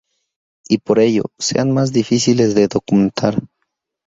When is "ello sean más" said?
0.97-1.93